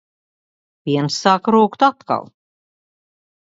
[0.89, 2.27] Piens sāka rūgt atkal.